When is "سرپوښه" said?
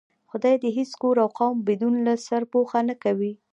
2.27-2.79